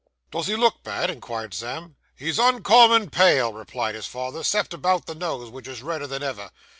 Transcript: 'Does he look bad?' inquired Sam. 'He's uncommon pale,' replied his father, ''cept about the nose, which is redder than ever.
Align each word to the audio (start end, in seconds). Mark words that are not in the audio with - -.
'Does 0.31 0.47
he 0.47 0.55
look 0.55 0.81
bad?' 0.81 1.11
inquired 1.11 1.53
Sam. 1.53 1.95
'He's 2.15 2.39
uncommon 2.39 3.11
pale,' 3.11 3.53
replied 3.53 3.93
his 3.93 4.07
father, 4.07 4.39
''cept 4.43 4.73
about 4.73 5.05
the 5.05 5.13
nose, 5.13 5.51
which 5.51 5.67
is 5.67 5.83
redder 5.83 6.07
than 6.07 6.23
ever. 6.23 6.49